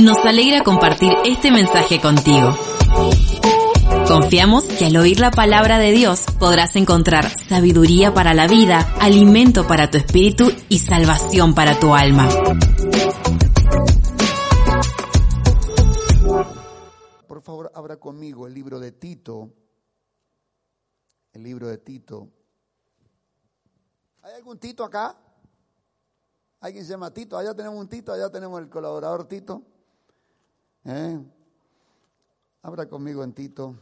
[0.00, 2.50] Nos alegra compartir este mensaje contigo.
[4.06, 9.66] Confiamos que al oír la palabra de Dios podrás encontrar sabiduría para la vida, alimento
[9.66, 12.28] para tu espíritu y salvación para tu alma.
[17.26, 19.52] Por favor, abra conmigo el libro de Tito.
[21.32, 22.28] El libro de Tito.
[24.22, 25.18] ¿Hay algún Tito acá?
[26.60, 27.36] ¿Alguien se llama Tito?
[27.36, 29.64] Allá tenemos un Tito, allá tenemos el colaborador Tito.
[30.90, 31.22] ¿Eh?
[32.62, 33.76] Abra conmigo en Tito.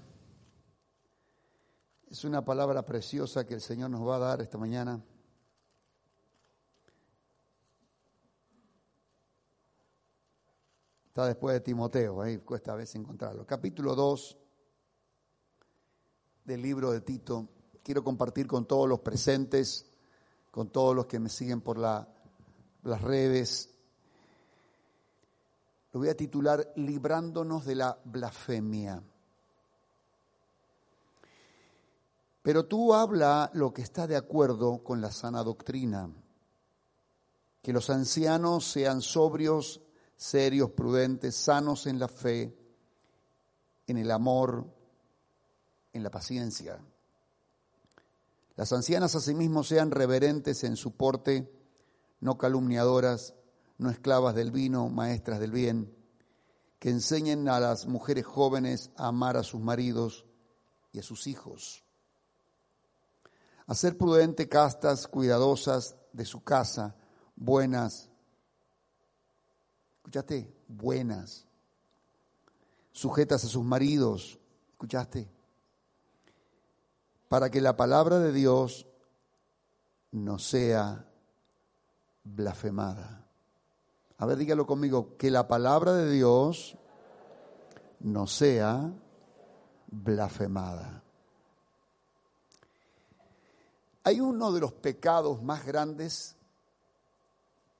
[2.10, 5.00] Es una palabra preciosa que el Señor nos va a dar esta mañana.
[11.06, 13.46] Está después de Timoteo, ahí cuesta a veces encontrarlo.
[13.46, 14.36] Capítulo 2
[16.44, 17.48] del libro de Tito.
[17.84, 19.86] Quiero compartir con todos los presentes,
[20.50, 22.08] con todos los que me siguen por la,
[22.82, 23.75] las redes.
[25.96, 29.02] Lo voy a titular Librándonos de la blasfemia.
[32.42, 36.10] Pero tú habla lo que está de acuerdo con la sana doctrina.
[37.62, 39.80] Que los ancianos sean sobrios,
[40.16, 42.54] serios, prudentes, sanos en la fe,
[43.86, 44.66] en el amor,
[45.94, 46.78] en la paciencia.
[48.54, 51.50] Las ancianas asimismo sean reverentes en su porte,
[52.20, 53.32] no calumniadoras,
[53.78, 55.94] no esclavas del vino, maestras del bien,
[56.78, 60.24] que enseñen a las mujeres jóvenes a amar a sus maridos
[60.92, 61.84] y a sus hijos,
[63.66, 66.96] a ser prudentes, castas, cuidadosas de su casa,
[67.34, 68.10] buenas,
[69.98, 70.54] ¿escuchaste?
[70.68, 71.46] Buenas,
[72.92, 74.38] sujetas a sus maridos,
[74.70, 75.30] ¿escuchaste?
[77.28, 78.86] Para que la palabra de Dios
[80.12, 81.04] no sea
[82.24, 83.25] blasfemada.
[84.18, 86.76] A ver, dígalo conmigo, que la palabra de Dios
[88.00, 88.90] no sea
[89.88, 91.02] blasfemada.
[94.04, 96.36] Hay uno de los pecados más grandes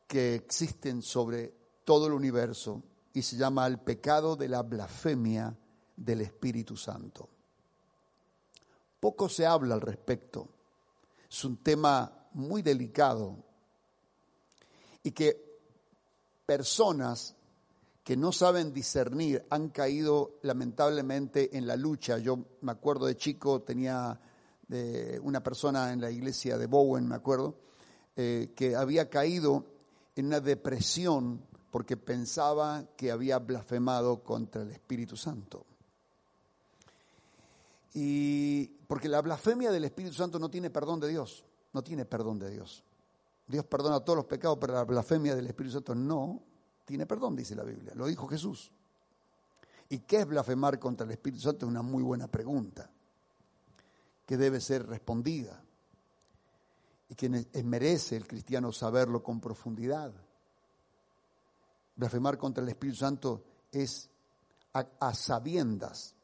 [0.07, 1.55] que existen sobre
[1.85, 2.83] todo el universo
[3.15, 5.57] y se llama el pecado de la blasfemia
[5.97, 7.31] del Espíritu Santo.
[9.01, 10.49] Poco se habla al respecto.
[11.31, 13.37] Es un tema muy delicado
[15.03, 15.46] y que
[16.47, 17.35] personas
[18.05, 22.19] que no saben discernir han caído lamentablemente en la lucha.
[22.19, 24.19] Yo me acuerdo de chico, tenía
[24.69, 27.57] de una persona en la iglesia de Bowen, me acuerdo,
[28.15, 29.67] eh, que había caído
[30.15, 35.67] en una depresión porque pensaba que había blasfemado contra el Espíritu Santo.
[37.93, 42.39] Y porque la blasfemia del Espíritu Santo no tiene perdón de Dios, no tiene perdón
[42.39, 42.85] de Dios.
[43.47, 46.43] Dios perdona todos los pecados, pero la blasfemia del Espíritu Santo no
[46.85, 47.93] tiene perdón, dice la Biblia.
[47.95, 48.73] Lo dijo Jesús.
[49.89, 51.67] ¿Y qué es blasfemar contra el Espíritu Santo?
[51.67, 52.91] Es una muy buena pregunta
[54.25, 55.63] que debe ser respondida
[57.09, 57.29] y que
[57.63, 60.13] merece el cristiano saberlo con profundidad.
[61.95, 64.11] Blasfemar contra el Espíritu Santo es
[64.73, 66.15] a, a sabiendas,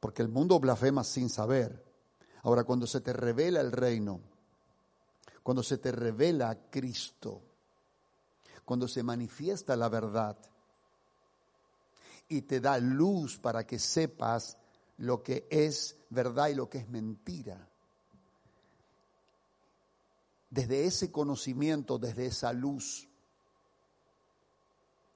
[0.00, 1.84] porque el mundo blasfema sin saber.
[2.42, 4.20] Ahora, cuando se te revela el reino,
[5.48, 7.40] cuando se te revela Cristo,
[8.66, 10.36] cuando se manifiesta la verdad
[12.28, 14.58] y te da luz para que sepas
[14.98, 17.66] lo que es verdad y lo que es mentira.
[20.50, 23.08] Desde ese conocimiento, desde esa luz,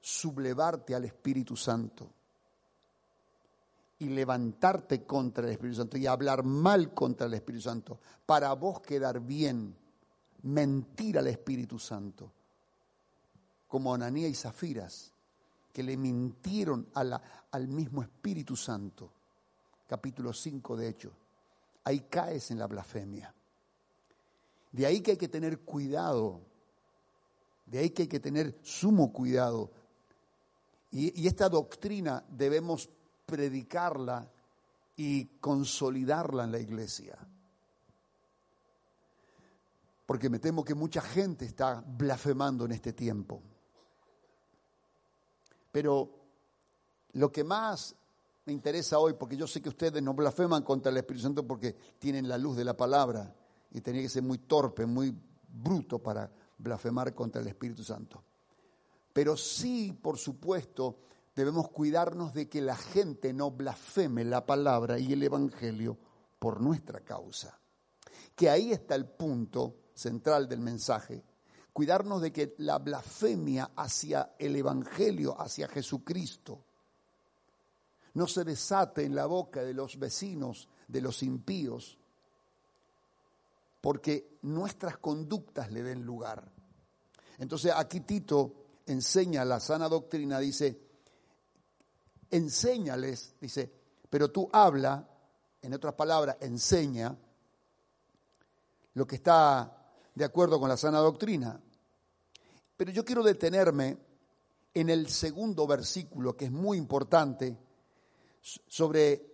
[0.00, 2.10] sublevarte al Espíritu Santo
[3.98, 8.81] y levantarte contra el Espíritu Santo y hablar mal contra el Espíritu Santo para vos
[8.81, 9.81] quedar bien
[10.42, 12.30] mentir al Espíritu Santo,
[13.69, 15.12] como Ananía y Zafiras,
[15.72, 19.10] que le mintieron al mismo Espíritu Santo.
[19.86, 21.12] Capítulo 5 de hecho.
[21.84, 23.34] Ahí caes en la blasfemia.
[24.70, 26.41] De ahí que hay que tener cuidado.
[27.66, 29.70] De ahí que hay que tener sumo cuidado.
[30.91, 32.91] Y esta doctrina debemos
[33.24, 34.30] predicarla
[34.94, 37.18] y consolidarla en la iglesia
[40.07, 43.43] porque me temo que mucha gente está blasfemando en este tiempo.
[45.71, 46.10] Pero
[47.13, 47.95] lo que más
[48.45, 51.77] me interesa hoy, porque yo sé que ustedes no blasfeman contra el Espíritu Santo porque
[51.99, 53.34] tienen la luz de la palabra
[53.71, 55.15] y tenía que ser muy torpe, muy
[55.49, 58.22] bruto para blasfemar contra el Espíritu Santo.
[59.13, 60.99] Pero sí, por supuesto,
[61.34, 65.99] debemos cuidarnos de que la gente no blasfeme la palabra y el Evangelio
[66.39, 67.59] por nuestra causa.
[68.34, 71.22] Que ahí está el punto central del mensaje,
[71.72, 76.62] Cuidarnos de que la blasfemia hacia el Evangelio, hacia Jesucristo,
[78.15, 81.97] no se desate en la boca de los vecinos, de los impíos,
[83.80, 86.47] porque nuestras conductas le den lugar.
[87.39, 88.54] Entonces aquí Tito
[88.84, 90.78] enseña la sana doctrina, dice,
[92.30, 93.72] enséñales, dice,
[94.10, 95.09] pero tú habla,
[95.62, 97.16] en otras palabras, enseña
[98.92, 99.81] lo que está
[100.14, 101.60] de acuerdo con la sana doctrina.
[102.76, 103.98] Pero yo quiero detenerme
[104.74, 107.56] en el segundo versículo, que es muy importante,
[108.41, 109.24] sobre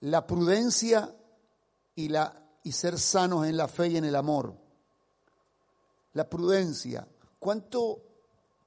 [0.00, 1.14] la prudencia
[1.94, 4.56] y, la, y ser sanos en la fe y en el amor.
[6.14, 7.06] La prudencia.
[7.38, 8.02] ¿Cuánto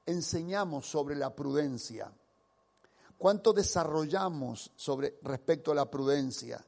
[0.05, 2.11] enseñamos sobre la prudencia?
[3.17, 6.65] ¿Cuánto desarrollamos sobre respecto a la prudencia?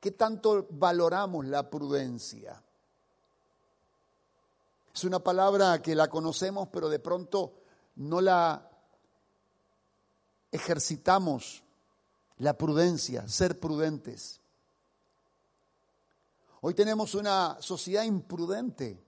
[0.00, 2.62] ¿Qué tanto valoramos la prudencia?
[4.98, 7.54] Es una palabra que la conocemos, pero de pronto
[7.94, 8.68] no la
[10.50, 11.62] ejercitamos.
[12.38, 14.40] La prudencia, ser prudentes.
[16.62, 19.00] Hoy tenemos una sociedad imprudente.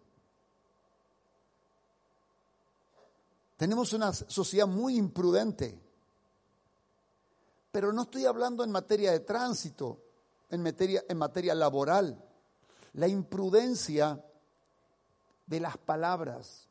[3.57, 5.77] Tenemos una sociedad muy imprudente.
[7.73, 9.99] Pero no estoy hablando en materia de tránsito,
[10.51, 12.25] en materia, en materia laboral.
[12.93, 14.25] La imprudencia
[15.51, 16.69] de las palabras.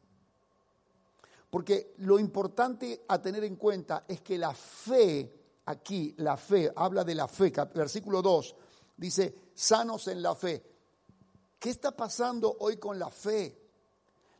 [1.50, 7.04] Porque lo importante a tener en cuenta es que la fe, aquí, la fe, habla
[7.04, 8.56] de la fe, versículo 2,
[8.96, 10.64] dice, sanos en la fe.
[11.60, 13.60] ¿Qué está pasando hoy con la fe?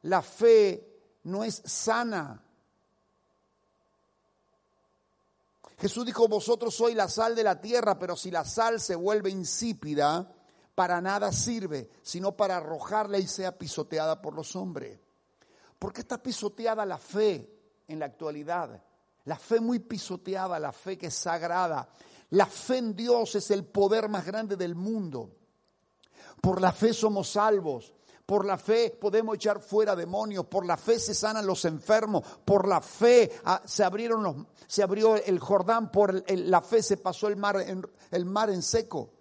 [0.04, 2.42] La fe no es sana.
[5.80, 9.30] Jesús dijo, vosotros sois la sal de la tierra, pero si la sal se vuelve
[9.30, 10.34] insípida,
[10.80, 14.98] para nada sirve, sino para arrojarla y sea pisoteada por los hombres.
[15.78, 17.54] ¿Por qué está pisoteada la fe
[17.86, 18.82] en la actualidad?
[19.26, 21.90] La fe muy pisoteada, la fe que es sagrada.
[22.30, 25.36] La fe en Dios es el poder más grande del mundo.
[26.40, 27.94] Por la fe somos salvos.
[28.26, 32.70] Por la fe podemos echar fuera demonios, por la fe se sanan los enfermos, por
[32.70, 34.36] la fe ah, se abrieron los,
[34.66, 37.58] se abrió el Jordán, por la fe se pasó el mar,
[38.12, 39.19] el mar en seco.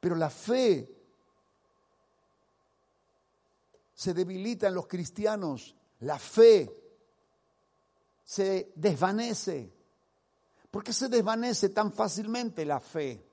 [0.00, 0.88] Pero la fe
[3.94, 6.72] se debilita en los cristianos, la fe
[8.24, 9.72] se desvanece.
[10.70, 13.26] ¿Por qué se desvanece tan fácilmente la fe?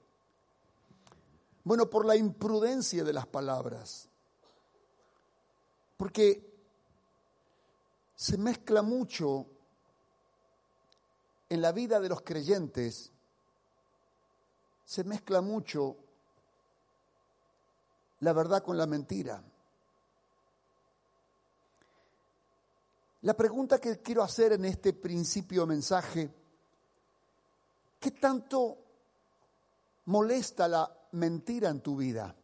[1.64, 4.10] Bueno, por la imprudencia de las palabras.
[5.98, 6.56] Porque
[8.16, 9.48] se mezcla mucho
[11.50, 13.12] en la vida de los creyentes,
[14.84, 15.98] se mezcla mucho
[18.20, 19.44] la verdad con la mentira.
[23.22, 26.32] La pregunta que quiero hacer en este principio mensaje,
[28.00, 28.78] ¿qué tanto
[30.06, 32.36] molesta la mentira en tu vida?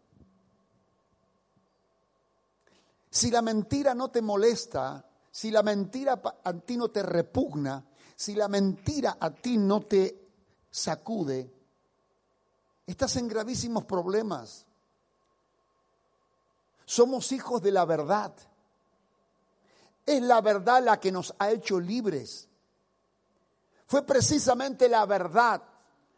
[3.12, 7.86] Si la mentira no te molesta, si la mentira a ti no te repugna,
[8.16, 10.30] si la mentira a ti no te
[10.72, 11.54] sacude,
[12.88, 14.66] estás en gravísimos problemas.
[16.92, 18.34] Somos hijos de la verdad.
[20.06, 22.50] Es la verdad la que nos ha hecho libres.
[23.88, 25.64] Fue precisamente la verdad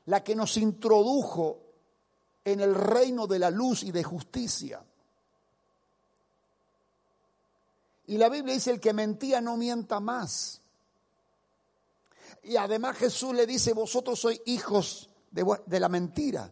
[0.07, 1.61] la que nos introdujo
[2.43, 4.83] en el reino de la luz y de justicia.
[8.07, 10.59] Y la Biblia dice, el que mentía no mienta más.
[12.41, 16.51] Y además Jesús le dice, vosotros sois hijos de, la mentira.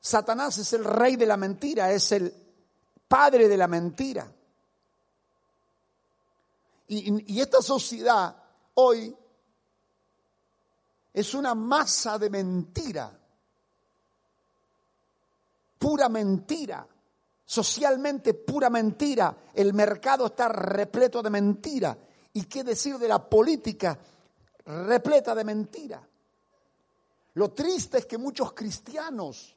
[0.00, 2.34] Satanás es el rey de la mentira, es el
[3.06, 4.32] padre de la mentira.
[6.88, 8.34] Y, esta sociedad
[8.74, 9.14] hoy
[11.12, 13.16] es una masa de mentira,
[15.78, 16.86] pura mentira
[17.50, 21.98] socialmente pura mentira, el mercado está repleto de mentira.
[22.32, 23.98] ¿Y qué decir de la política
[24.66, 26.08] repleta de mentira?
[27.34, 29.56] Lo triste es que muchos cristianos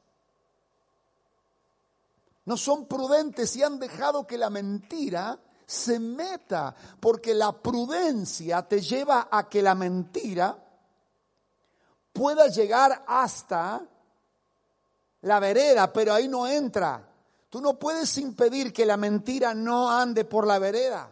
[2.46, 8.80] no son prudentes y han dejado que la mentira se meta, porque la prudencia te
[8.80, 10.56] lleva a que la mentira
[12.12, 13.82] pueda llegar hasta
[15.22, 17.08] la vereda, pero ahí no entra.
[17.48, 21.10] Tú no puedes impedir que la mentira no ande por la vereda.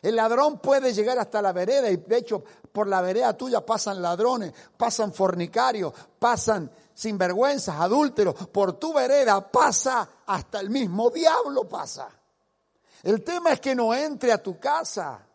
[0.00, 4.02] El ladrón puede llegar hasta la vereda y de hecho por la vereda tuya pasan
[4.02, 12.08] ladrones, pasan fornicarios, pasan sinvergüenzas, adúlteros, por tu vereda pasa, hasta el mismo diablo pasa.
[13.02, 15.26] El tema es que no entre a tu casa,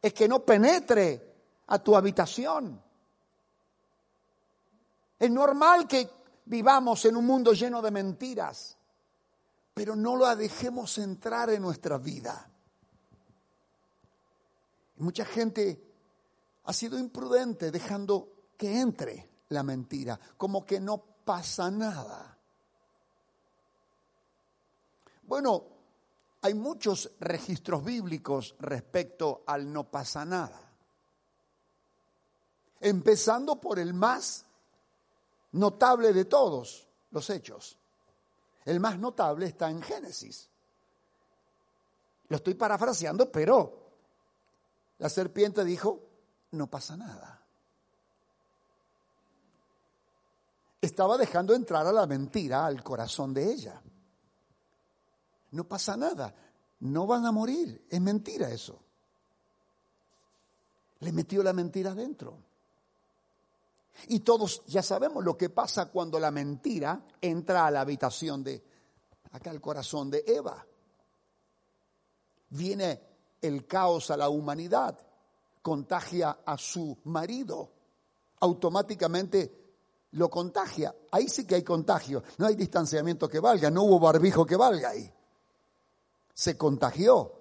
[0.00, 1.34] es que no penetre
[1.66, 2.80] a tu habitación.
[5.18, 6.08] Es normal que
[6.44, 8.76] vivamos en un mundo lleno de mentiras,
[9.74, 12.50] pero no la dejemos entrar en nuestra vida.
[14.98, 15.82] Mucha gente
[16.64, 22.36] ha sido imprudente dejando que entre la mentira, como que no pasa nada.
[25.22, 25.64] Bueno,
[26.42, 30.60] hay muchos registros bíblicos respecto al no pasa nada.
[32.80, 34.44] Empezando por el más
[35.52, 37.78] notable de todos los hechos.
[38.64, 40.48] El más notable está en Génesis.
[42.28, 43.86] Lo estoy parafraseando, pero
[44.98, 46.00] la serpiente dijo,
[46.52, 47.35] no pasa nada.
[50.86, 53.82] Estaba dejando entrar a la mentira al corazón de ella.
[55.50, 56.32] No pasa nada,
[56.78, 58.80] no van a morir, es mentira eso.
[61.00, 62.38] Le metió la mentira adentro.
[64.06, 68.62] Y todos ya sabemos lo que pasa cuando la mentira entra a la habitación de,
[69.32, 70.64] acá al corazón de Eva.
[72.50, 73.02] Viene
[73.42, 74.96] el caos a la humanidad,
[75.62, 77.72] contagia a su marido,
[78.38, 79.65] automáticamente
[80.12, 80.94] lo contagia.
[81.10, 84.90] Ahí sí que hay contagio, no hay distanciamiento que valga, no hubo barbijo que valga
[84.90, 85.12] ahí.
[86.34, 87.32] Se contagió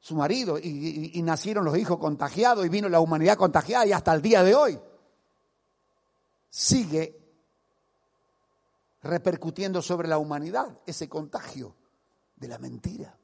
[0.00, 4.22] su marido y, nacieron los hijos contagiados y vino la humanidad contagiada y hasta el
[4.22, 4.80] día de hoy
[6.48, 7.18] sigue
[9.02, 11.74] repercutiendo sobre la humanidad ese contagio
[12.36, 13.16] de la mentira.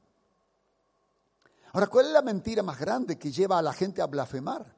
[1.73, 4.75] Ahora, ¿cuál es la mentira más grande que lleva a la gente a blasfemar?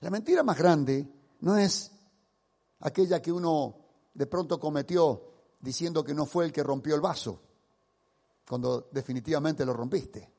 [0.00, 1.06] La mentira más grande
[1.44, 1.92] no es
[2.80, 3.76] aquella que uno
[4.14, 7.38] de pronto cometió diciendo que no fue el que rompió el vaso,
[8.48, 10.32] cuando definitivamente lo rompiste.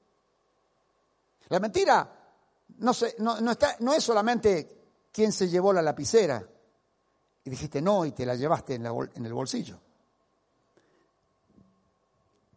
[1.50, 2.12] La mentira
[2.78, 6.44] no, es solamente quién se llevó la lapicera.
[7.44, 9.80] Y dijiste no y te la llevaste en, en el bolsillo.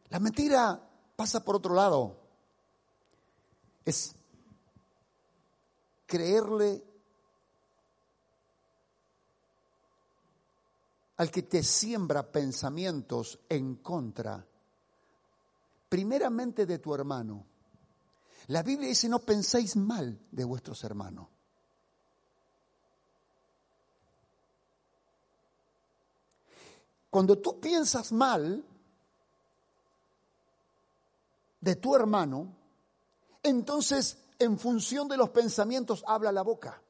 [0.09, 2.17] La mentira pasa por otro lado.
[3.85, 4.15] Es
[6.07, 6.88] creerle
[11.19, 14.47] al que te siembra pensamientos en contra,
[15.89, 17.45] primeramente de tu hermano.
[18.47, 21.29] La Biblia dice, no penséis mal de vuestros hermanos.
[27.11, 28.65] Cuando tú piensas mal
[31.61, 32.55] de tu hermano,
[33.43, 36.81] entonces en función de los pensamientos habla la boca.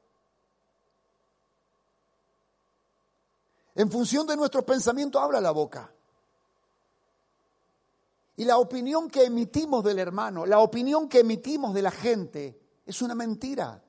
[3.79, 5.89] En función de nuestros pensamientos habla la boca.
[8.35, 13.01] Y la opinión que emitimos del hermano, la opinión que emitimos de la gente, es
[13.01, 13.81] una mentira.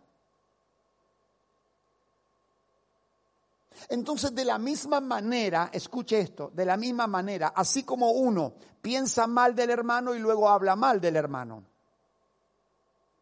[3.89, 9.27] Entonces, de la misma manera, escuche esto, de la misma manera, así como uno piensa
[9.27, 11.65] mal del hermano y luego habla mal del hermano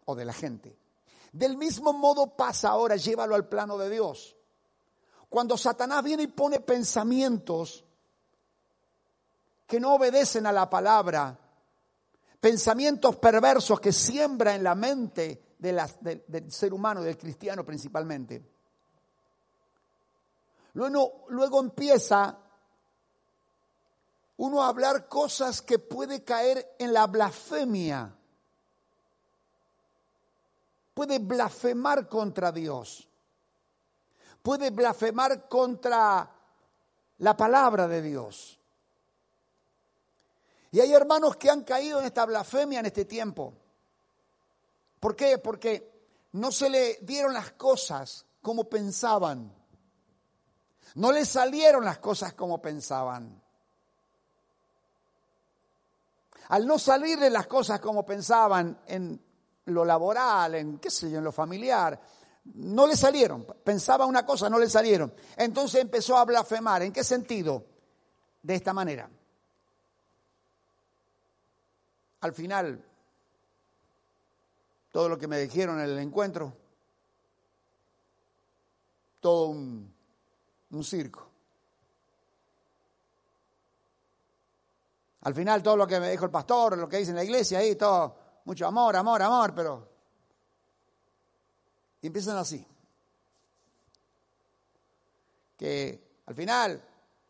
[0.04, 0.76] o de la gente.
[1.32, 4.37] Del mismo modo pasa ahora, llévalo al plano de Dios.
[5.28, 7.84] Cuando Satanás viene y pone pensamientos
[9.66, 11.38] que no obedecen a la palabra,
[12.40, 18.58] pensamientos perversos que siembra en la mente del ser humano, del cristiano principalmente
[20.78, 22.38] Luego, empieza
[24.36, 28.14] uno a hablar cosas que puede caer en la blasfemia.
[30.94, 33.08] Puede blasfemar contra Dios.
[34.48, 36.26] Puede blasfemar contra
[37.18, 38.58] la palabra de Dios.
[40.70, 43.52] Y hay hermanos que han caído en esta blasfemia en este tiempo.
[44.98, 45.36] ¿Por qué?
[45.36, 49.54] Porque no se le dieron las cosas como pensaban.
[50.94, 53.42] No les salieron las cosas como pensaban.
[56.48, 59.22] Al no salirle las cosas como pensaban en
[59.66, 62.00] lo laboral, en qué sé yo, en lo familiar,
[62.54, 63.44] no le salieron.
[63.64, 65.12] Pensaba una cosa, no le salieron.
[65.36, 66.82] Entonces empezó a blasfemar.
[66.82, 67.64] ¿En qué sentido?
[68.42, 69.08] De esta manera.
[72.20, 72.84] Al final,
[74.90, 76.52] todo lo que me dijeron en el encuentro,
[79.20, 79.92] todo un
[80.82, 81.28] circo.
[85.22, 87.58] Al final todo lo que me dijo el pastor, lo que dice en la iglesia,
[87.58, 89.97] ahí todo, mucho amor, amor, amor, pero...
[92.00, 92.66] Y empiezan así.
[95.58, 96.80] que al final,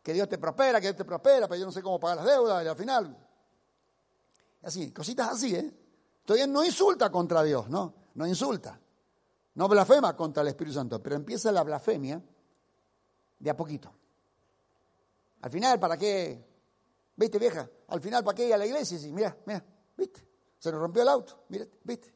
[0.03, 2.27] que Dios te prospera, que Dios te prospera, pero yo no sé cómo pagar las
[2.27, 3.17] deudas, y al final,
[4.61, 5.73] así, cositas así, ¿eh?
[6.23, 8.79] Todavía no insulta contra Dios, no, no insulta.
[9.55, 12.21] No blasfema contra el Espíritu Santo, pero empieza la blasfemia
[13.39, 13.91] de a poquito.
[15.41, 16.45] Al final, ¿para qué?
[17.15, 17.67] ¿Viste, vieja?
[17.87, 18.99] Al final, ¿para qué ir a la iglesia?
[18.99, 19.65] Y mira, mira,
[19.97, 20.25] ¿viste?
[20.59, 22.13] Se nos rompió el auto, mira, ¿viste?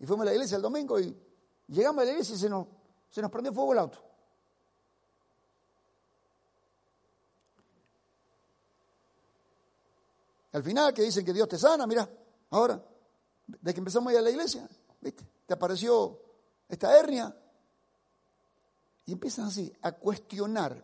[0.00, 1.16] Y fuimos a la iglesia el domingo y
[1.68, 2.66] llegamos a la iglesia y se nos,
[3.10, 3.98] se nos prendió fuego el auto.
[10.52, 12.08] Al final, que dicen que Dios te sana, mira,
[12.50, 12.80] ahora,
[13.46, 14.68] de que empezamos a ir a la iglesia,
[15.00, 15.26] ¿viste?
[15.46, 16.20] Te apareció
[16.68, 17.34] esta hernia.
[19.06, 20.82] Y empiezan así a cuestionar,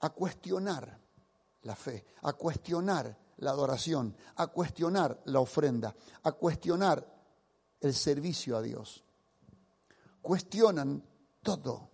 [0.00, 0.98] a cuestionar
[1.62, 7.06] la fe, a cuestionar la adoración, a cuestionar la ofrenda, a cuestionar
[7.80, 9.04] el servicio a Dios.
[10.22, 11.02] Cuestionan
[11.42, 11.90] todo.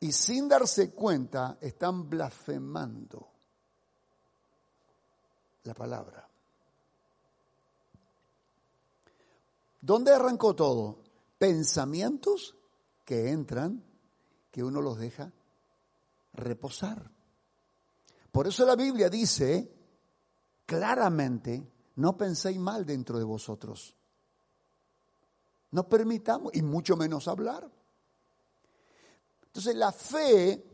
[0.00, 3.28] Y sin darse cuenta están blasfemando
[5.64, 6.28] la palabra.
[9.80, 11.00] ¿Dónde arrancó todo?
[11.38, 12.56] Pensamientos
[13.04, 13.84] que entran,
[14.50, 15.32] que uno los deja
[16.32, 17.10] reposar.
[18.32, 19.72] Por eso la Biblia dice
[20.66, 23.96] claramente, no penséis mal dentro de vosotros.
[25.76, 27.70] No permitamos, y mucho menos hablar.
[29.44, 30.64] Entonces la fe,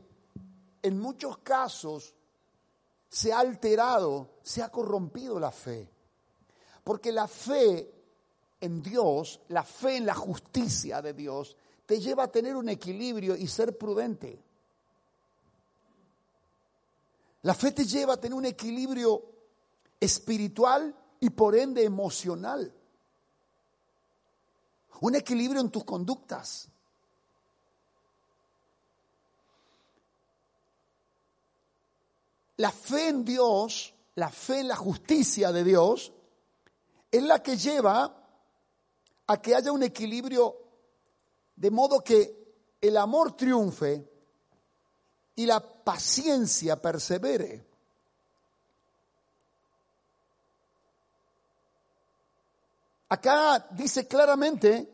[0.80, 2.14] en muchos casos,
[3.08, 5.90] se ha alterado, se ha corrompido la fe.
[6.84, 7.92] Porque la fe
[8.60, 13.34] en Dios, la fe en la justicia de Dios, te lleva a tener un equilibrio
[13.34, 14.40] y ser prudente.
[17.42, 19.20] La fe te lleva a tener un equilibrio
[19.98, 22.72] espiritual y por ende emocional.
[25.00, 26.68] Un equilibrio en tus conductas.
[32.58, 36.12] La fe en Dios, la fe en la justicia de Dios,
[37.10, 38.16] es la que lleva
[39.26, 40.56] a que haya un equilibrio
[41.56, 44.08] de modo que el amor triunfe
[45.34, 47.71] y la paciencia persevere.
[53.12, 54.90] Acá dice claramente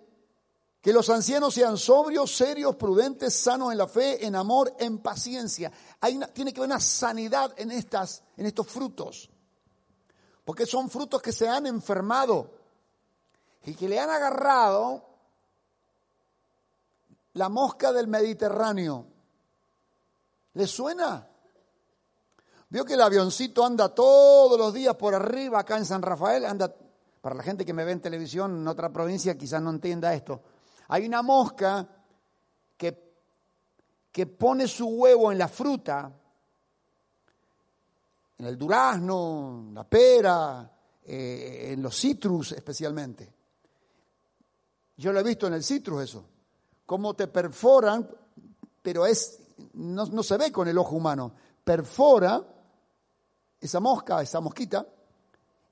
[0.81, 5.71] que los ancianos sean sobrios, serios, prudentes, sanos en la fe, en amor, en paciencia.
[6.01, 9.31] Hay tiene que haber una sanidad en, estas, en estos frutos,
[10.45, 12.51] porque son frutos que se han enfermado
[13.65, 15.05] y que le han agarrado
[17.35, 19.07] la mosca del Mediterráneo.
[20.55, 21.25] ¿Le suena?
[22.69, 26.75] Vio que el avioncito anda todos los días por arriba acá en San Rafael, anda,
[27.29, 30.41] para la gente que me ve en televisión en otra provincia quizás no entienda esto.
[30.89, 31.87] Hay una mosca
[32.75, 33.19] que,
[34.11, 36.11] que pone su huevo en la fruta,
[38.39, 43.31] en el durazno, la pera, eh, en los citrus especialmente.
[44.97, 46.25] Yo lo he visto en el citrus eso.
[46.87, 48.09] Cómo te perforan,
[48.81, 49.39] pero es,
[49.75, 51.35] no, no se ve con el ojo humano.
[51.63, 52.43] Perfora
[53.61, 54.87] esa mosca, esa mosquita,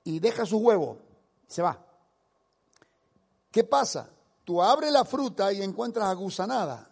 [0.03, 1.06] y deja su huevo.
[1.47, 1.83] Se va.
[3.51, 4.09] ¿Qué pasa?
[4.43, 6.89] Tú abres la fruta y encuentras agusanada.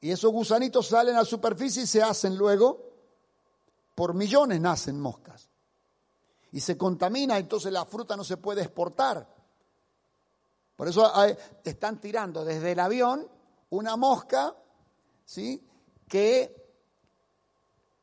[0.00, 2.90] Y esos gusanitos salen a la superficie y se hacen luego,
[3.94, 5.48] por millones nacen moscas.
[6.52, 9.26] Y se contamina, entonces la fruta no se puede exportar.
[10.76, 11.10] Por eso
[11.64, 13.26] están tirando desde el avión
[13.70, 14.54] una mosca,
[15.24, 15.66] ¿sí?
[16.08, 16.64] Que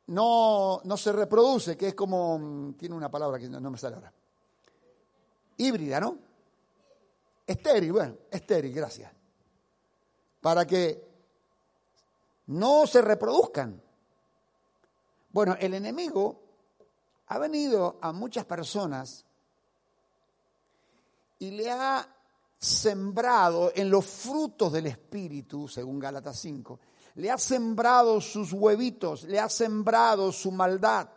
[0.06, 4.12] no, no se reproduce, que es como, tiene una palabra que no me sale ahora.
[5.56, 6.18] Híbrida, ¿no?
[7.46, 9.12] Estéril, bueno, estéril, gracias.
[10.40, 11.12] Para que
[12.46, 13.80] no se reproduzcan.
[15.30, 16.40] Bueno, el enemigo
[17.28, 19.24] ha venido a muchas personas
[21.38, 22.06] y le ha
[22.58, 26.78] sembrado en los frutos del Espíritu, según Gálatas 5,
[27.16, 31.08] le ha sembrado sus huevitos, le ha sembrado su maldad.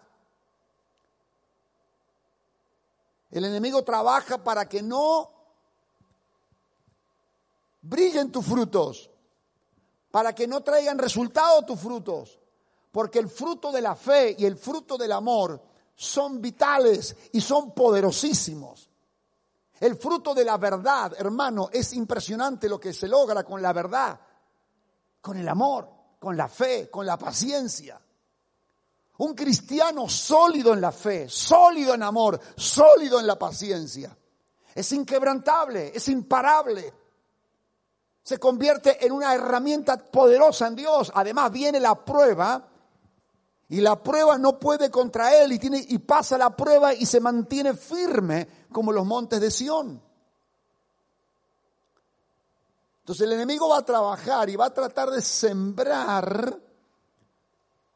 [3.35, 5.29] El enemigo trabaja para que no
[7.81, 9.09] brillen tus frutos,
[10.09, 12.39] para que no traigan resultado tus frutos,
[12.93, 15.61] porque el fruto de la fe y el fruto del amor
[15.93, 18.89] son vitales y son poderosísimos.
[19.81, 24.17] El fruto de la verdad, hermano, es impresionante lo que se logra con la verdad,
[25.19, 27.99] con el amor, con la fe, con la paciencia.
[29.17, 34.15] Un cristiano sólido en la fe, sólido en amor, sólido en la paciencia.
[34.73, 36.93] Es inquebrantable, es imparable.
[38.21, 41.11] se convierte en una herramienta poderosa en Dios.
[41.15, 42.67] Además viene la prueba
[43.69, 47.19] y la prueba no puede contra él y, tiene, y pasa la prueba y se
[47.19, 50.01] mantiene firme como los montes de Sión.
[52.99, 56.59] Entonces el enemigo va a trabajar y va a tratar de sembrar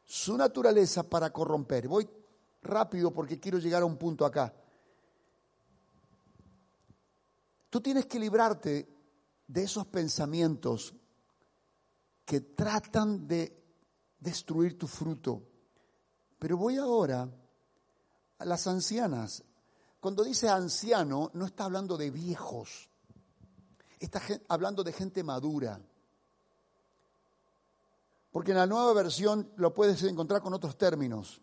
[0.09, 1.87] su naturaleza para corromper.
[1.87, 2.09] Voy
[2.63, 4.51] rápido porque quiero llegar a un punto acá.
[7.69, 8.89] Tú tienes que librarte
[9.45, 10.95] de esos pensamientos
[12.25, 13.55] que tratan de
[14.19, 15.43] destruir tu fruto.
[16.39, 17.29] Pero voy ahora
[18.39, 19.43] a las ancianas.
[19.99, 22.89] Cuando dice anciano, no está hablando de viejos,
[23.99, 25.79] está hablando de gente madura.
[28.31, 31.41] Porque en la nueva versión lo puedes encontrar con otros términos.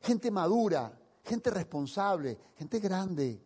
[0.00, 3.42] Gente madura, gente responsable, gente grande,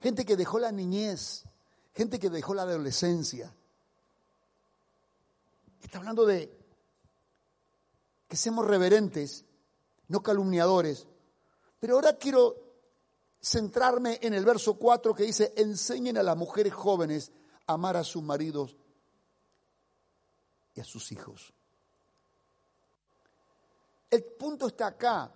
[0.00, 1.44] gente que dejó la niñez,
[1.92, 3.54] gente que dejó la adolescencia.
[5.80, 6.56] Está hablando de
[8.28, 9.44] que seamos reverentes,
[10.08, 11.06] no calumniadores.
[11.78, 12.56] Pero ahora quiero
[13.40, 17.30] centrarme en el verso 4 que dice, enseñen a las mujeres jóvenes
[17.66, 18.76] a amar a sus maridos
[20.74, 21.52] y a sus hijos.
[24.10, 25.32] El punto está acá.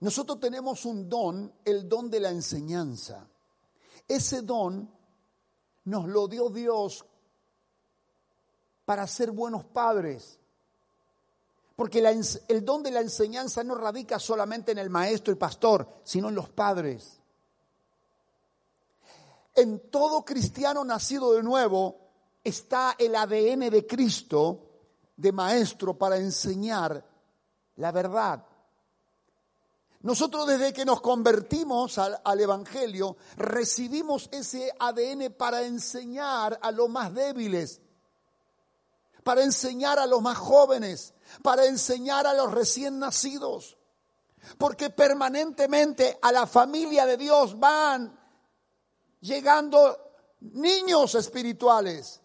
[0.00, 3.26] Nosotros tenemos un don, el don de la enseñanza.
[4.08, 4.90] Ese don
[5.84, 7.04] nos lo dio Dios
[8.84, 10.38] para ser buenos padres.
[11.76, 12.00] Porque
[12.48, 16.34] el don de la enseñanza no radica solamente en el maestro y pastor, sino en
[16.34, 17.20] los padres.
[19.54, 22.01] En todo cristiano nacido de nuevo
[22.44, 24.72] está el ADN de Cristo
[25.16, 27.04] de maestro para enseñar
[27.76, 28.44] la verdad.
[30.02, 37.14] Nosotros desde que nos convertimos al, Evangelio recibimos ese ADN para enseñar a los más
[37.14, 37.80] débiles,
[39.22, 43.78] para enseñar a los más jóvenes, para enseñar a los recién nacidos.
[44.58, 48.18] Porque permanentemente a la familia de Dios van
[49.20, 49.96] llegando
[50.40, 52.20] niños espirituales.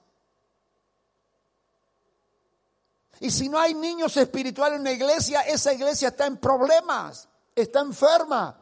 [3.20, 7.80] Y si no hay niños espirituales en la iglesia, esa iglesia está en problemas, está
[7.80, 8.58] enferma.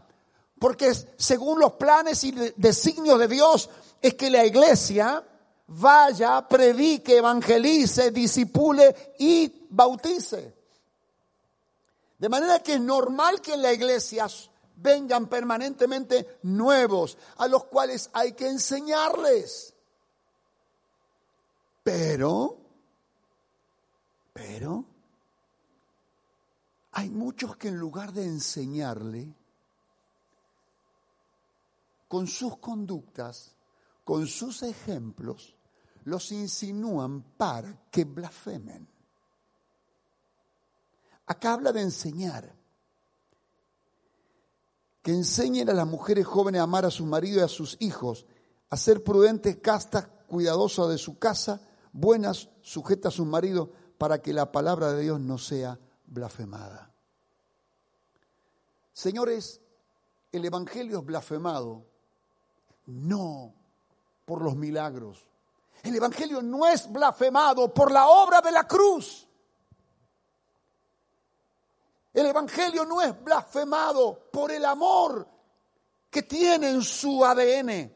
[0.59, 3.69] Porque según los planes y designios de Dios,
[4.01, 5.23] es que la iglesia
[5.67, 10.53] vaya, predique, evangelice, disipule y bautice.
[12.17, 14.27] De manera que es normal que en la iglesia
[14.77, 19.73] vengan permanentemente nuevos, a los cuales hay que enseñarles.
[21.83, 22.57] Pero,
[24.35, 24.83] pero,
[26.91, 29.33] hay muchos que en lugar de enseñarle,
[32.09, 33.55] con sus conductas,
[34.03, 35.55] con sus ejemplos,
[36.03, 38.85] los insinúan para que blasfemen.
[41.27, 42.53] Acá habla de enseñar.
[45.01, 48.25] Que enseñen a las mujeres jóvenes a amar a su marido y a sus hijos,
[48.69, 51.61] a ser prudentes, castas, cuidadosas de su casa,
[51.93, 56.91] buenas, sujetas a su marido, para que la palabra de Dios no sea blasfemada.
[58.93, 59.61] Señores,
[60.31, 61.85] el Evangelio es blasfemado
[62.85, 63.53] no
[64.25, 65.25] por los milagros,
[65.83, 69.27] el Evangelio no es blasfemado por la obra de la cruz.
[72.11, 75.27] El Evangelio no es blasfemado por el amor
[76.09, 77.94] que tiene en su ADN.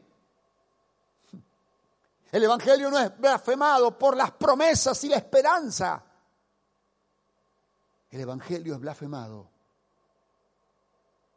[2.32, 6.04] El Evangelio no es blasfemado por las promesas y la esperanza.
[8.10, 9.50] El Evangelio es blasfemado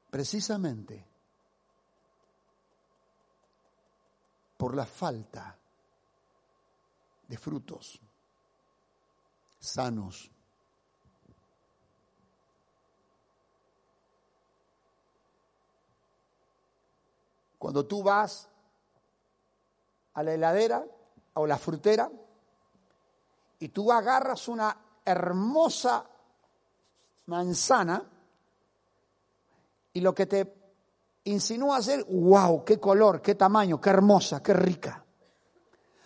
[0.09, 1.03] precisamente
[4.57, 5.57] por la falta
[7.27, 7.99] de frutos
[9.59, 10.29] sanos.
[17.57, 18.49] Cuando tú vas
[20.13, 20.85] a la heladera
[21.35, 22.09] o la frutera
[23.59, 26.05] y tú agarras una hermosa
[27.27, 28.03] manzana
[29.93, 30.53] y lo que te
[31.25, 35.03] insinúa ser, wow, qué color, qué tamaño, qué hermosa, qué rica.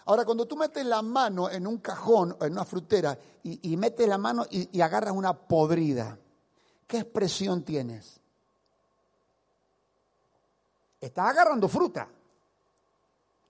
[0.05, 4.07] Ahora, cuando tú metes la mano en un cajón o en una frutera y, metes
[4.07, 6.17] la mano y, y agarras una podrida,
[6.85, 8.19] ¿qué expresión tienes?
[11.01, 12.07] Estás agarrando fruta.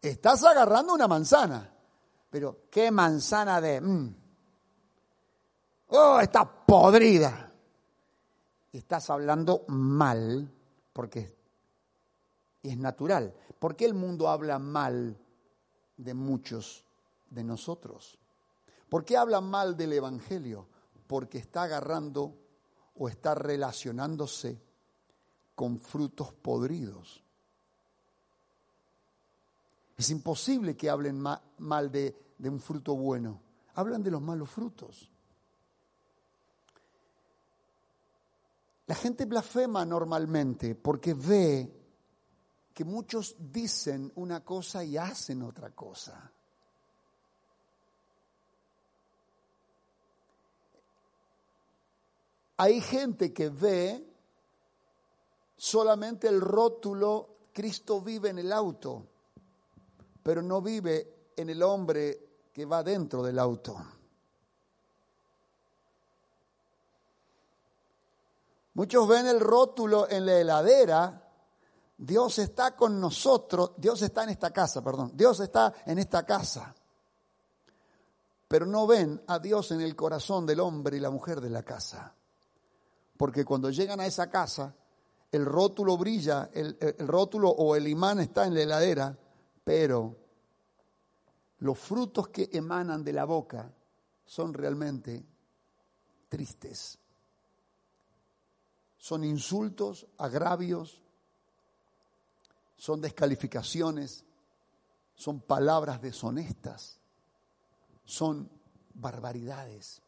[0.01, 1.73] Estás agarrando una manzana.
[2.29, 3.81] Pero, ¿qué manzana de...
[3.81, 4.15] Mm?
[5.89, 7.51] Oh, está podrida.
[8.71, 10.51] Estás hablando mal
[10.93, 11.35] porque
[12.61, 13.33] es natural.
[13.57, 15.17] ¿Por qué el mundo habla mal
[15.97, 16.85] de muchos
[17.29, 18.17] de nosotros.
[18.89, 20.67] ¿Por qué hablan mal del Evangelio?
[21.07, 22.33] Porque está agarrando
[22.95, 24.61] o está relacionándose
[25.55, 27.23] con frutos podridos.
[29.97, 31.21] Es imposible que hablen
[31.57, 33.41] mal de, de un fruto bueno.
[33.73, 35.09] Hablan de los malos frutos.
[38.85, 41.73] La gente blasfema normalmente porque ve
[42.73, 46.31] que muchos dicen una cosa y hacen otra cosa.
[52.57, 54.07] Hay gente que ve
[55.57, 59.07] solamente el rótulo Cristo vive en el auto,
[60.27, 63.77] pero no vive en el hombre que va dentro del auto.
[68.73, 71.29] Muchos ven el rótulo en la heladera,
[71.97, 76.75] Dios está con nosotros, Dios está en esta casa, perdón, Dios está en esta casa.
[78.49, 81.63] Pero no ven a Dios en el corazón del hombre y la mujer de la
[81.63, 82.13] casa.
[83.15, 84.75] Porque cuando llegan a esa casa,
[85.31, 89.17] el rótulo brilla, el, rótulo o el imán está en la heladera,
[89.67, 90.15] pero
[91.59, 93.69] los frutos que emanan de la boca
[94.25, 95.25] son realmente
[96.29, 96.97] tristes.
[98.97, 101.01] Son insultos, agravios,
[102.77, 104.23] son descalificaciones,
[105.15, 107.01] son palabras deshonestas,
[108.05, 108.49] son
[108.93, 110.01] barbaridades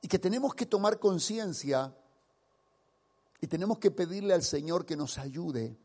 [0.00, 1.94] y que tenemos que tomar conciencia
[3.38, 5.76] y tenemos que pedirle al Señor que nos ayude,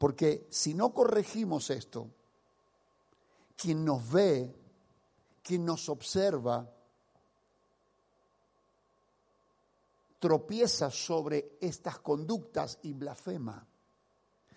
[0.00, 2.08] porque si no corregimos esto,
[3.54, 4.50] quien nos ve,
[5.42, 6.66] quien nos observa,
[10.18, 13.68] tropieza sobre estas conductas y blasfema.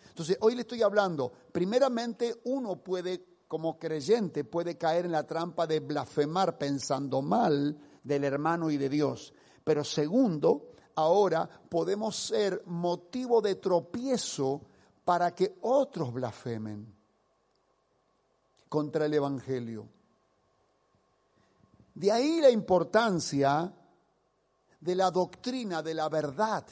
[0.07, 5.67] Entonces, hoy le estoy hablando, primeramente uno puede, como creyente, puede caer en la trampa
[5.67, 9.33] de blasfemar pensando mal, del hermano y de Dios.
[9.65, 14.67] Pero segundo, ahora podemos ser motivo de tropiezo
[15.03, 16.93] para que otros blasfemen
[18.69, 19.87] contra el Evangelio.
[21.93, 23.71] De ahí la importancia
[24.79, 26.65] de la doctrina de la verdad,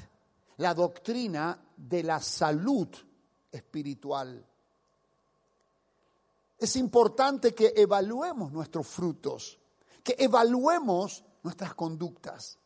[0.57, 2.87] la doctrina de la salud
[3.51, 4.45] espiritual.
[6.57, 9.59] Es importante que evaluemos nuestros frutos
[10.03, 12.57] que evaluemos nuestras conductas.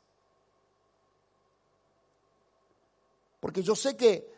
[3.39, 4.34] Porque yo sé que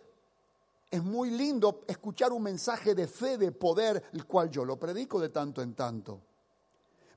[0.90, 5.20] es muy lindo escuchar un mensaje de fe, de poder, el cual yo lo predico
[5.20, 6.22] de tanto en tanto.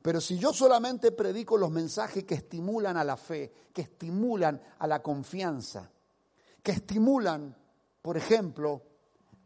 [0.03, 4.87] Pero si yo solamente predico los mensajes que estimulan a la fe, que estimulan a
[4.87, 5.91] la confianza,
[6.63, 7.55] que estimulan,
[8.01, 8.83] por ejemplo,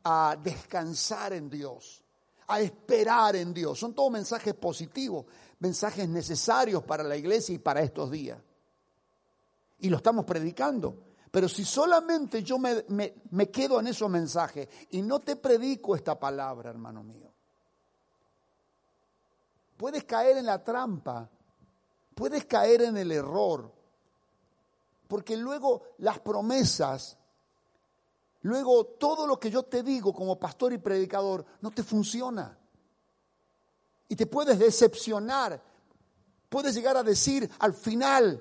[0.04, 2.04] a descansar en Dios,
[2.46, 5.26] a esperar en Dios, son todos mensajes positivos
[5.64, 8.38] mensajes necesarios para la iglesia y para estos días.
[9.78, 10.98] Y lo estamos predicando.
[11.34, 16.16] Pero si solamente yo me, me, quedo en esos mensajes y no te predico esta
[16.16, 17.28] palabra, hermano mío,
[19.76, 21.28] puedes caer en la trampa,
[22.14, 23.68] puedes caer en el error,
[25.08, 27.18] porque luego las promesas,
[28.42, 32.56] luego todo lo que yo te digo como pastor y predicador no te funciona.
[34.06, 35.60] Y te puedes decepcionar.
[36.48, 38.40] Puedes llegar a decir al final,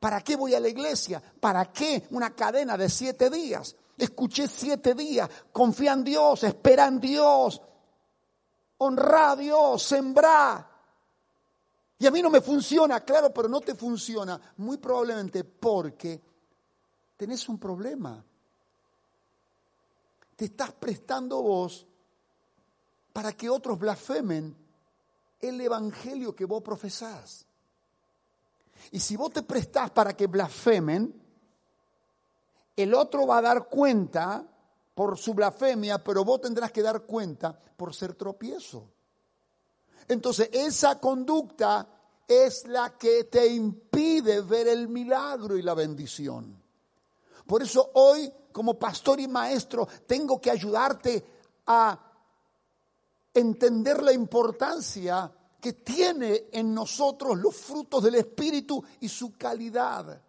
[0.00, 1.22] ¿para qué voy a la iglesia?
[1.40, 3.76] ¿Para qué una cadena de siete días?
[3.98, 7.62] Escuché siete días, confía en Dios, espera en Dios,
[8.78, 10.70] honra a Dios, sembra.
[11.98, 16.22] Y a mí no me funciona, claro, pero no te funciona, muy probablemente porque
[17.16, 18.22] tenés un problema.
[20.36, 21.86] Te estás prestando vos
[23.14, 24.54] para que otros blasfemen
[25.40, 27.46] el evangelio que vos profesás.
[28.92, 31.22] Y si vos te prestás para que blasfemen,
[32.76, 34.44] el otro va a dar cuenta
[34.94, 38.90] por su blasfemia, pero vos tendrás que dar cuenta por ser tropiezo.
[40.08, 41.88] Entonces, esa conducta
[42.26, 46.62] es la que te impide ver el milagro y la bendición.
[47.46, 51.24] Por eso hoy, como pastor y maestro, tengo que ayudarte
[51.66, 51.98] a
[53.32, 55.30] entender la importancia
[55.66, 60.22] que tiene en nosotros los frutos del Espíritu y su calidad.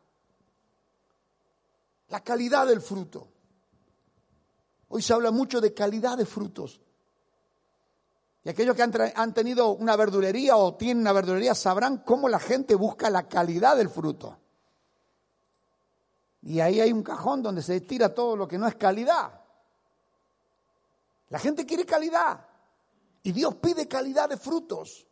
[2.07, 3.27] La calidad del fruto.
[4.87, 6.81] Hoy se habla mucho de calidad de frutos.
[8.45, 12.73] Y aquellos que han, tenido una verdulería o tienen una verdulería sabrán cómo la gente
[12.73, 14.39] busca la calidad del fruto.
[16.41, 19.39] Y ahí hay un cajón donde se tira todo lo que no es calidad.
[21.29, 22.43] La gente quiere calidad.
[23.21, 25.06] Y Dios pide calidad de frutos.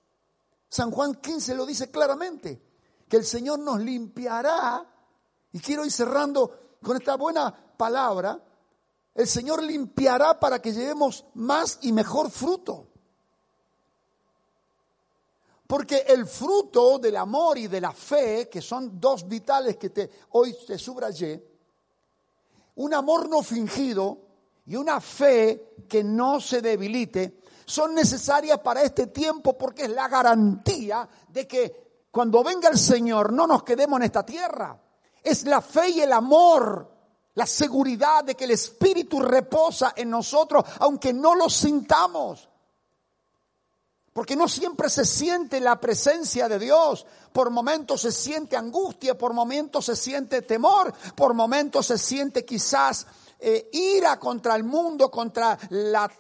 [0.75, 2.61] San Juan 15 lo dice claramente,
[3.07, 4.85] que el Señor nos limpiará,
[5.53, 8.37] y quiero ir cerrando con esta buena palabra,
[9.13, 12.89] el Señor limpiará para que llevemos más y mejor fruto.
[15.65, 20.11] Porque el fruto del amor y de la fe, que son dos vitales que te,
[20.31, 21.41] hoy te subrayé,
[22.75, 24.19] un amor no fingido
[24.65, 30.07] y una fe que no se debilite, son necesarias para este tiempo porque es la
[30.07, 34.79] garantía de que cuando venga el Señor no nos quedemos en esta tierra.
[35.23, 36.89] Es la fe y el amor,
[37.33, 42.47] la seguridad de que el Espíritu reposa en nosotros aunque no lo sintamos.
[44.13, 47.05] Porque no siempre se siente la presencia de Dios.
[47.33, 53.07] Por momentos se siente angustia, por momentos se siente temor, por momentos se siente quizás
[53.47, 55.55] eh, ira contra el mundo, contra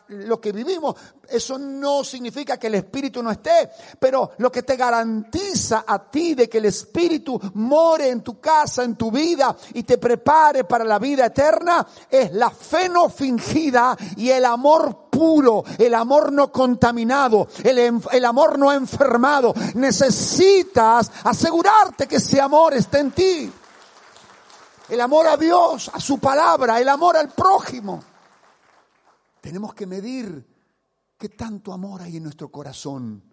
[0.09, 0.95] lo que vivimos.
[1.27, 3.67] Eso no significa que el Espíritu no esté,
[3.99, 8.83] pero lo que te garantiza a ti de que el Espíritu more en tu casa,
[8.83, 13.97] en tu vida y te prepare para la vida eterna es la fe no fingida
[14.17, 19.51] y el amor puro, el amor no contaminado, el, el amor no enfermado.
[19.73, 23.51] Necesitas asegurarte que ese amor esté en ti
[24.89, 28.03] el amor a Dios, a su palabra, el amor al prójimo.
[29.41, 30.45] Tenemos que medir
[31.17, 33.23] qué tanto amor hay en nuestro corazón.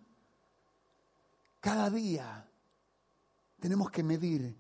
[1.61, 2.49] Cada día
[3.61, 4.57] tenemos que medir,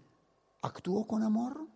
[0.62, 1.66] ¿actuó con amor?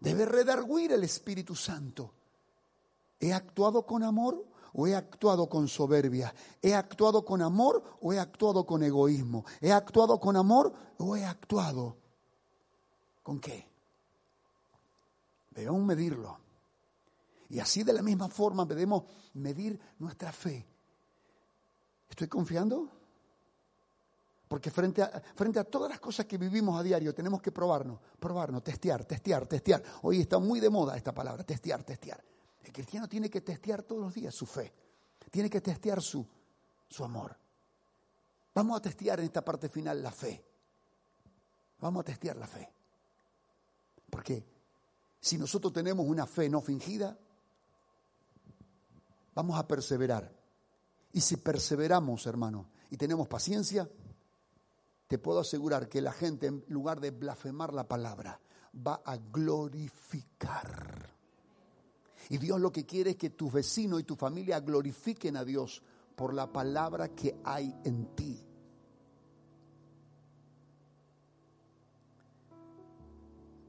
[0.00, 2.12] Debe redarguir el Espíritu Santo.
[3.18, 6.34] ¿He actuado con amor o he actuado con soberbia?
[6.60, 9.44] ¿He actuado con amor o he actuado con egoísmo?
[9.60, 11.96] ¿He actuado con amor o he actuado
[13.22, 13.68] con qué?
[15.50, 16.38] Debemos medirlo.
[17.48, 20.66] Y así de la misma forma debemos medir nuestra fe.
[22.08, 22.88] ¿Estoy confiando?
[24.48, 28.00] Porque frente a, frente a todas las cosas que vivimos a diario tenemos que probarnos,
[28.18, 29.82] probarnos, testear, testear, testear.
[30.02, 32.22] Hoy está muy de moda esta palabra, testear, testear.
[32.64, 34.72] El cristiano tiene que testear todos los días su fe,
[35.30, 36.26] tiene que testear su,
[36.88, 37.36] su amor.
[38.54, 40.42] Vamos a testear en esta parte final la fe.
[41.80, 42.72] Vamos a testear la fe.
[44.08, 44.44] Porque
[45.20, 47.18] si nosotros tenemos una fe no fingida,
[49.34, 50.32] vamos a perseverar.
[51.12, 53.90] Y si perseveramos, hermano, y tenemos paciencia,
[55.06, 58.40] te puedo asegurar que la gente, en lugar de blasfemar la palabra,
[58.74, 61.14] va a glorificar
[62.30, 65.82] y Dios lo que quiere es que tus vecinos y tu familia glorifiquen a Dios
[66.16, 68.42] por la palabra que hay en ti.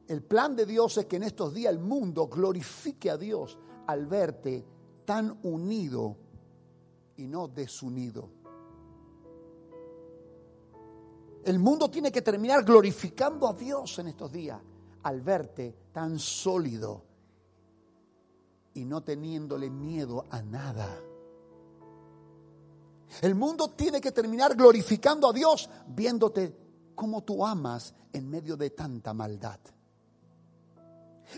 [0.07, 4.05] El plan de Dios es que en estos días el mundo glorifique a Dios al
[4.05, 4.63] verte
[5.03, 6.15] tan unido
[7.17, 8.29] y no desunido.
[11.43, 14.59] El mundo tiene que terminar glorificando a Dios en estos días
[15.03, 17.14] al verte tan sólido
[18.75, 21.01] y no teniéndole miedo a nada.
[23.21, 26.55] El mundo tiene que terminar glorificando a Dios viéndote
[26.93, 29.59] como tú amas en medio de tanta maldad.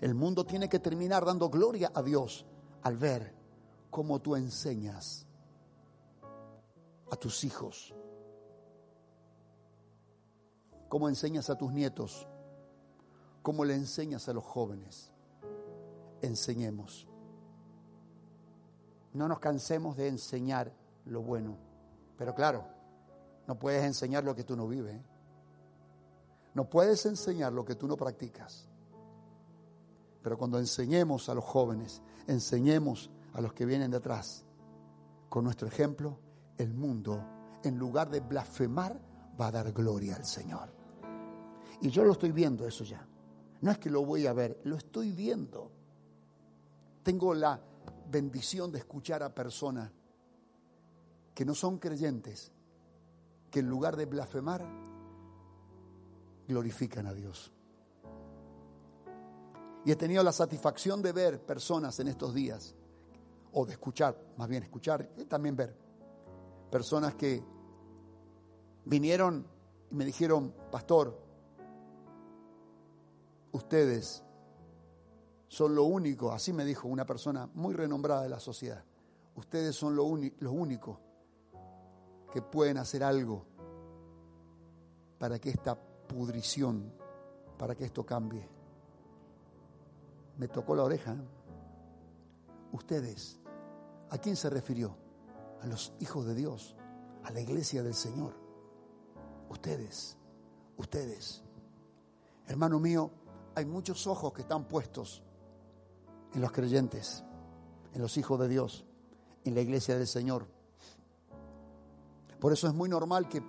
[0.01, 2.45] El mundo tiene que terminar dando gloria a Dios
[2.81, 3.33] al ver
[3.89, 5.25] cómo tú enseñas
[7.09, 7.93] a tus hijos,
[10.89, 12.27] cómo enseñas a tus nietos,
[13.43, 15.11] cómo le enseñas a los jóvenes.
[16.21, 17.07] Enseñemos.
[19.13, 20.71] No nos cansemos de enseñar
[21.05, 21.57] lo bueno.
[22.17, 22.65] Pero claro,
[23.47, 24.99] no puedes enseñar lo que tú no vives.
[26.53, 28.67] No puedes enseñar lo que tú no practicas.
[30.21, 34.43] Pero cuando enseñemos a los jóvenes, enseñemos a los que vienen detrás,
[35.29, 36.19] con nuestro ejemplo,
[36.57, 37.23] el mundo,
[37.63, 38.99] en lugar de blasfemar,
[39.39, 40.69] va a dar gloria al Señor.
[41.81, 43.07] Y yo lo estoy viendo eso ya.
[43.61, 45.71] No es que lo voy a ver, lo estoy viendo.
[47.03, 47.59] Tengo la
[48.09, 49.91] bendición de escuchar a personas
[51.33, 52.51] que no son creyentes,
[53.51, 54.65] que en lugar de blasfemar,
[56.47, 57.51] glorifican a Dios.
[59.85, 62.75] Y he tenido la satisfacción de ver personas en estos días,
[63.53, 65.75] o de escuchar, más bien escuchar, y también ver,
[66.71, 67.43] personas que
[68.85, 69.45] vinieron
[69.91, 71.17] y me dijeron, pastor,
[73.51, 74.23] ustedes
[75.47, 78.83] son lo único, así me dijo una persona muy renombrada de la sociedad,
[79.35, 80.03] ustedes son lo,
[80.39, 80.99] lo único
[82.31, 83.45] que pueden hacer algo
[85.17, 86.91] para que esta pudrición,
[87.57, 88.47] para que esto cambie.
[90.37, 91.15] Me tocó la oreja.
[92.71, 93.39] ustedes.
[94.09, 94.95] ¿A quién se refirió?
[95.61, 96.75] A los hijos de Dios,
[97.23, 98.33] a la iglesia del Señor.
[99.49, 100.17] Ustedes,
[100.77, 101.43] ustedes.
[102.45, 103.09] Hermano mío,
[103.55, 105.23] hay muchos ojos que están puestos
[106.33, 107.23] en los creyentes,
[107.93, 108.85] en los hijos de Dios,
[109.43, 110.47] en la iglesia del Señor.
[112.39, 113.41] Por eso es muy normal que,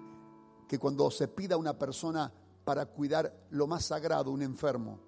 [0.66, 2.32] que cuando se pida a una persona
[2.64, 4.98] para cuidar lo más sagrado, un enfermo,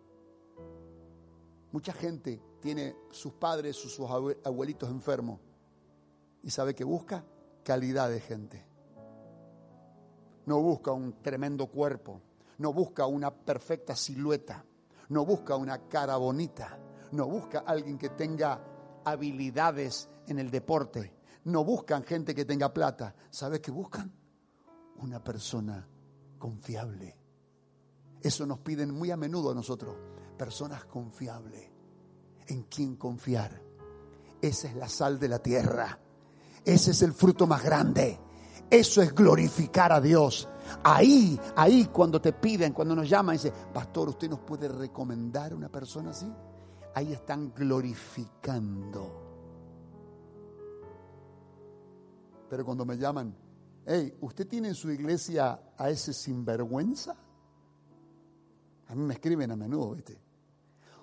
[1.72, 3.98] mucha gente tiene sus padres sus
[4.44, 5.40] abuelitos enfermos
[6.42, 7.24] y sabe que busca
[7.64, 8.64] calidad de gente.
[10.46, 12.20] No busca un tremendo cuerpo,
[12.58, 14.64] no busca una perfecta silueta,
[15.08, 16.78] no busca una cara bonita,
[17.12, 18.62] no busca alguien que tenga
[19.04, 23.14] habilidades en el deporte, no buscan gente que tenga plata.
[23.30, 24.12] ¿Sabes qué buscan?
[24.96, 25.86] Una persona
[26.38, 27.16] confiable.
[28.20, 29.96] Eso nos piden muy a menudo a nosotros,
[30.36, 31.70] personas confiables.
[32.48, 33.62] ¿En quién confiar?
[34.42, 35.98] Esa es la sal de la tierra.
[36.64, 38.18] Ese es el fruto más grande.
[38.68, 40.48] Eso es glorificar a Dios.
[40.84, 45.68] Ahí, ahí cuando te piden, cuando nos llaman, dice, pastor, ¿usted nos puede recomendar una
[45.68, 46.30] persona así?
[46.94, 49.28] Ahí están glorificando.
[52.48, 53.34] Pero cuando me llaman,
[53.86, 57.16] hey, ¿usted tiene en su iglesia a ese sinvergüenza?
[58.88, 60.20] A mí me escriben a menudo, ¿viste?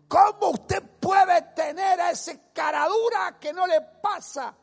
[0.07, 4.55] ¿Cómo usted puede tener a ese caradura que no le pasa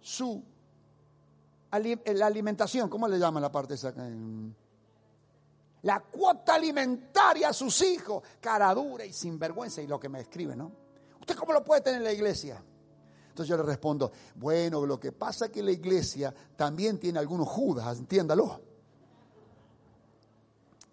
[0.00, 0.44] su
[1.70, 2.88] alimentación?
[2.88, 3.94] ¿Cómo le llaman la parte esa?
[5.82, 10.72] La cuota alimentaria a sus hijos, caradura y sinvergüenza, y lo que me escriben, ¿no?
[11.20, 12.62] ¿Usted cómo lo puede tener en la iglesia?
[13.28, 17.48] Entonces yo le respondo, bueno, lo que pasa es que la iglesia también tiene algunos
[17.48, 18.60] judas, entiéndalo.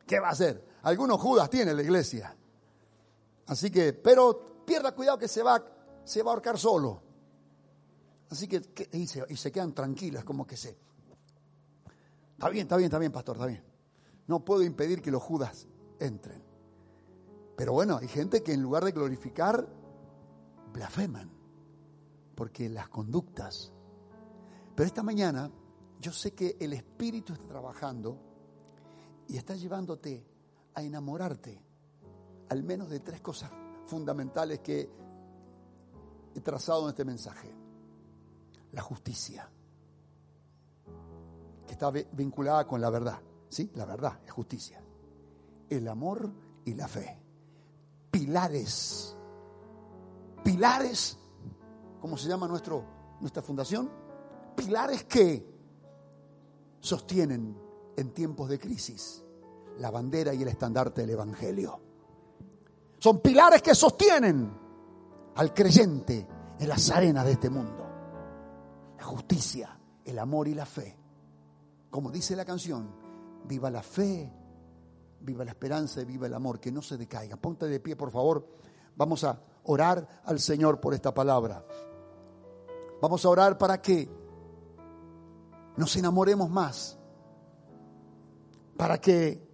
[0.08, 0.66] ¿Qué va a hacer?
[0.84, 2.36] Algunos judas tiene la iglesia.
[3.48, 5.64] Así que, pero pierda cuidado que se va,
[6.04, 7.02] se va a ahorcar solo.
[8.30, 8.62] Así que,
[8.94, 10.78] y, se, y se quedan tranquilos, como que se...
[12.34, 13.69] Está bien, está bien, está bien, pastor, está bien.
[14.30, 15.68] No puedo impedir que los judas
[16.00, 16.44] entren.
[17.58, 19.68] Pero bueno, hay gente que en lugar de glorificar,
[20.72, 21.32] blasfeman
[22.36, 23.74] porque las conductas.
[24.76, 25.50] Pero esta mañana
[26.00, 28.20] yo sé que el Espíritu está trabajando
[29.28, 30.24] y está llevándote
[30.76, 31.60] a enamorarte
[32.50, 33.50] al menos de tres cosas
[33.88, 34.88] fundamentales que
[36.36, 37.52] he trazado en este mensaje.
[38.74, 39.50] La justicia,
[41.66, 43.20] que está vinculada con la verdad.
[43.50, 43.72] ¿Sí?
[43.76, 44.82] La verdad es justicia.
[45.70, 46.32] El amor
[46.66, 47.20] y la fe.
[48.12, 49.16] Pilares.
[50.44, 51.20] Pilares
[52.00, 52.84] ¿cómo se llama nuestro,
[53.20, 53.90] nuestra fundación?
[54.56, 55.46] Pilares que
[56.80, 57.58] sostienen
[57.96, 59.24] en tiempos de crisis
[59.80, 61.80] la bandera y el estandarte del Evangelio.
[62.98, 64.52] Son pilares que sostienen
[65.36, 66.28] al creyente
[66.60, 67.86] en las arenas de este mundo.
[68.98, 70.98] La justicia, el amor y la fe.
[71.90, 72.94] Como dice la canción,
[73.46, 74.32] viva la fe,
[75.22, 77.38] viva la esperanza y viva el amor, que no se decaiga.
[77.38, 78.48] Ponte de pie, por favor.
[78.96, 81.66] Vamos a orar al Señor por esta palabra.
[83.02, 84.10] Vamos a orar para que
[85.78, 86.98] nos enamoremos más,
[88.76, 89.48] para que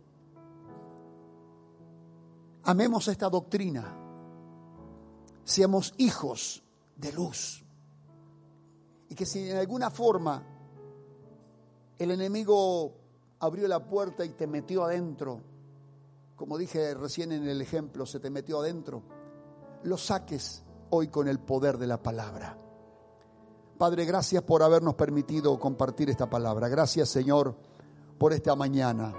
[2.64, 3.96] amemos esta doctrina,
[5.44, 6.64] seamos hijos
[6.96, 7.64] de luz.
[9.10, 10.44] Y que si en alguna forma
[12.00, 13.05] el enemigo
[13.46, 15.42] abrió la puerta y te metió adentro,
[16.36, 19.04] como dije recién en el ejemplo, se te metió adentro,
[19.84, 22.58] lo saques hoy con el poder de la palabra.
[23.78, 26.70] Padre, gracias por habernos permitido compartir esta palabra.
[26.70, 27.56] Gracias, Señor,
[28.18, 29.14] por esta mañana.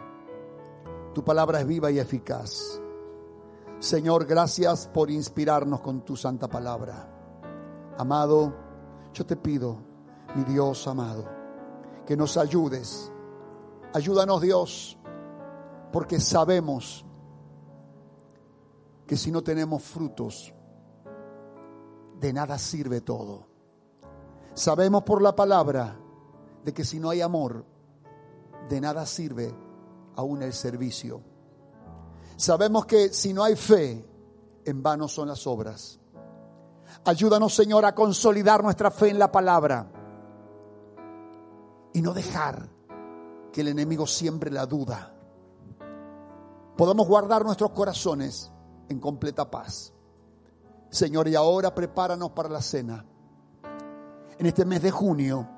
[1.15, 2.81] Tu palabra es viva y eficaz.
[3.79, 7.13] Señor, gracias por inspirarnos con tu santa palabra.
[7.99, 8.55] Amado,
[9.13, 9.79] yo te pido,
[10.35, 11.25] mi Dios amado,
[12.07, 13.13] que nos ayudes.
[13.97, 14.99] Ayúdanos, Dios,
[15.91, 17.07] porque sabemos
[19.07, 20.53] que si no tenemos frutos,
[22.21, 23.47] de nada sirve todo.
[24.53, 25.99] Sabemos por la palabra
[26.63, 27.65] de que si no hay amor,
[28.69, 29.57] de nada sirve
[30.15, 31.23] aún el servicio.
[32.37, 34.07] Sabemos que si no hay fe,
[34.67, 35.99] en vano son las obras.
[37.07, 39.91] Ayúdanos, Señor, a consolidar nuestra fe en la palabra
[41.95, 42.76] y no dejar
[43.57, 45.15] que el enemigo siembre la duda.
[46.77, 48.53] Podamos guardar nuestros corazones
[48.91, 49.95] en completa paz.
[50.91, 53.07] Señor, y ahora prepáranos para la cena
[54.39, 55.49] en este mes de junio,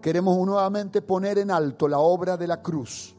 [0.00, 3.14] queremos nuevamente poner en alto la obra de la cruz.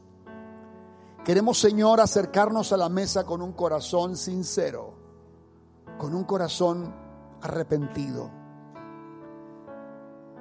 [1.24, 4.94] Queremos, Señor, acercarnos a la mesa con un corazón sincero,
[5.98, 6.92] con un corazón
[7.42, 8.39] arrepentido.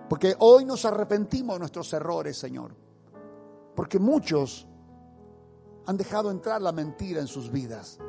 [0.10, 2.76] Porque hoy nos arrepentimos de nuestros errores, Señor.
[3.76, 4.68] Porque muchos
[5.86, 7.99] han dejado entrar la mentira en sus vidas.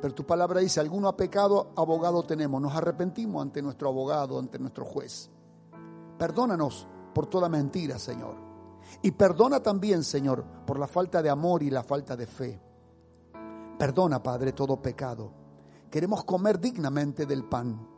[0.00, 2.62] Pero tu palabra dice, alguno ha pecado, abogado tenemos.
[2.62, 5.28] Nos arrepentimos ante nuestro abogado, ante nuestro juez.
[6.16, 8.36] Perdónanos por toda mentira, Señor.
[9.02, 12.60] Y perdona también, Señor, por la falta de amor y la falta de fe.
[13.76, 15.32] Perdona, Padre, todo pecado.
[15.90, 17.97] Queremos comer dignamente del pan.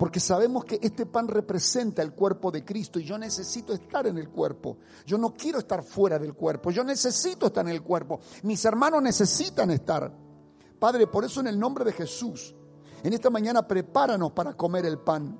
[0.00, 4.16] Porque sabemos que este pan representa el cuerpo de Cristo y yo necesito estar en
[4.16, 4.78] el cuerpo.
[5.04, 6.70] Yo no quiero estar fuera del cuerpo.
[6.70, 8.18] Yo necesito estar en el cuerpo.
[8.44, 10.10] Mis hermanos necesitan estar.
[10.78, 12.54] Padre, por eso en el nombre de Jesús,
[13.02, 15.38] en esta mañana prepáranos para comer el pan.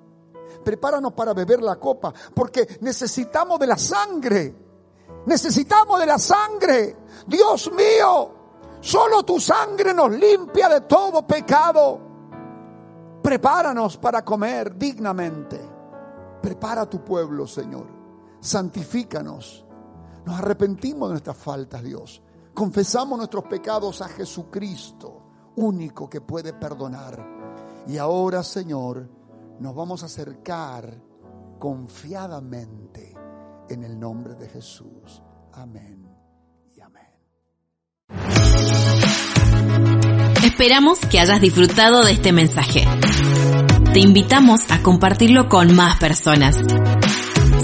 [0.63, 4.55] Prepáranos para beber la copa, porque necesitamos de la sangre.
[5.25, 6.97] Necesitamos de la sangre.
[7.27, 8.35] Dios mío,
[8.83, 12.10] solo tu sangre nos limpia de todo pecado.
[13.23, 15.61] Prepáranos para comer dignamente.
[16.43, 17.87] Prepara tu pueblo, Señor.
[18.41, 19.67] Santifícanos.
[20.25, 22.23] Nos arrepentimos de nuestras faltas, Dios.
[22.55, 25.23] Confesamos nuestros pecados a Jesucristo
[25.57, 27.23] único que puede perdonar.
[27.87, 29.09] Y ahora, Señor,
[29.59, 31.03] nos vamos a acercar
[31.59, 33.15] confiadamente
[33.69, 35.23] en el nombre de Jesús.
[35.53, 36.00] Amén
[40.51, 42.85] Esperamos que hayas disfrutado de este mensaje.
[43.95, 46.57] Te invitamos a compartirlo con más personas.